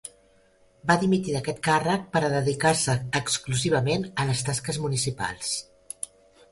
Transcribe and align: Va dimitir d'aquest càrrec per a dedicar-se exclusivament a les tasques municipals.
Va 0.91 0.95
dimitir 1.03 1.35
d'aquest 1.35 1.61
càrrec 1.67 2.07
per 2.15 2.23
a 2.23 2.31
dedicar-se 2.37 2.97
exclusivament 3.21 4.09
a 4.25 4.29
les 4.33 4.43
tasques 4.51 4.83
municipals. 4.87 5.55